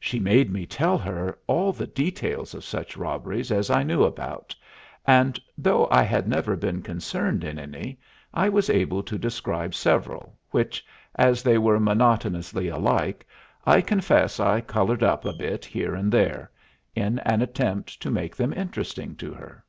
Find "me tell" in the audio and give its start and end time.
0.50-0.96